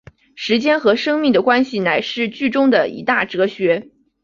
[0.33, 3.91] 时间和生命的关系乃是剧中的一大哲学。